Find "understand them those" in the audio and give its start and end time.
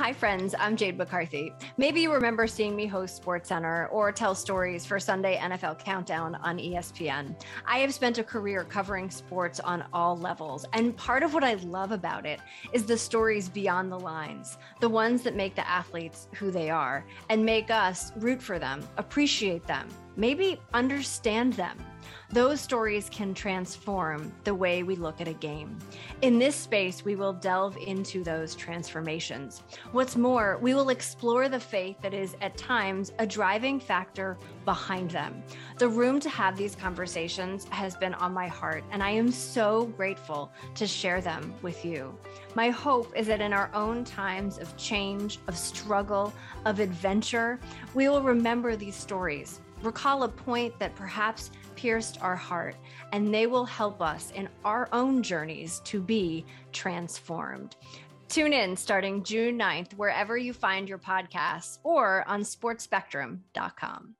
20.72-22.60